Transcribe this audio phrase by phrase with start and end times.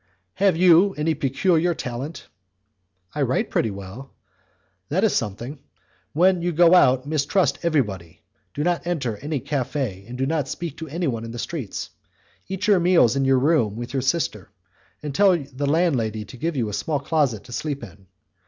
[0.33, 2.25] "Have you any peculiar talent?"
[3.13, 4.11] "I write pretty well."
[4.89, 5.59] "That is something.
[6.13, 8.23] When you go out, mistrust everybody;
[8.55, 11.91] do not enter any cafe, and never speak to anyone in the streets.
[12.47, 14.49] Eat your meals in your room with your sister,
[15.03, 18.07] and tell the landlady to give you a small closet to sleep in.